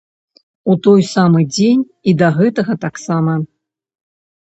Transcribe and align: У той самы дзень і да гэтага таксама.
У 0.73 0.77
той 0.87 1.01
самы 1.09 1.45
дзень 1.55 1.85
і 2.09 2.17
да 2.25 2.33
гэтага 2.41 2.73
таксама. 2.89 3.41